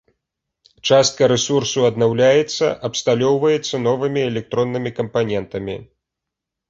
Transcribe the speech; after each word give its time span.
Частка 0.91 1.27
рэсурсу 1.33 1.79
аднаўляецца, 1.89 2.65
абсталёўваецца 2.89 3.83
новымі 3.87 4.25
электроннымі 4.31 4.95
кампанентамі. 5.01 5.77